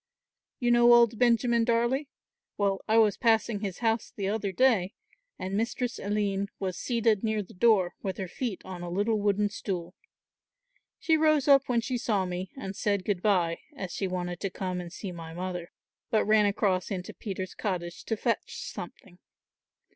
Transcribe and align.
You 0.59 0.71
know 0.71 0.91
old 0.95 1.19
Benjamin 1.19 1.63
Darley? 1.63 2.09
Well, 2.57 2.81
I 2.87 2.97
was 2.97 3.17
passing 3.17 3.59
his 3.59 3.79
house 3.85 4.11
the 4.15 4.27
other 4.29 4.51
day, 4.51 4.95
and 5.37 5.55
Mistress 5.55 5.99
Aline 5.99 6.47
was 6.57 6.75
seated 6.75 7.23
near 7.23 7.43
the 7.43 7.53
door 7.53 7.93
with 8.01 8.17
her 8.17 8.27
feet 8.27 8.63
on 8.65 8.81
a 8.81 8.89
little 8.89 9.21
wooden 9.21 9.51
stool. 9.51 9.93
She 10.97 11.17
rose 11.17 11.47
up 11.47 11.69
when 11.69 11.81
she 11.81 11.99
saw 11.99 12.25
me 12.25 12.49
and 12.57 12.75
said 12.75 13.05
good 13.05 13.21
bye, 13.21 13.59
as 13.77 13.93
she 13.93 14.07
wanted 14.07 14.39
to 14.39 14.49
come 14.49 14.81
and 14.81 14.91
see 14.91 15.11
my 15.11 15.35
mother; 15.35 15.69
but 16.09 16.25
ran 16.25 16.47
across 16.47 16.89
into 16.89 17.13
Peter's 17.13 17.53
cottage 17.53 18.03
to 18.05 18.17
fetch 18.17 18.55
something. 18.59 19.19